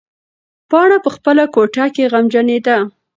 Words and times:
پاڼه 0.69 0.97
په 1.05 1.09
خپله 1.15 1.43
کوټه 1.55 1.85
کې 1.95 2.03
غمجنېده. 2.13 2.77